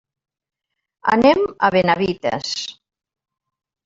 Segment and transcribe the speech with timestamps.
[1.15, 2.55] Anem a Benavites.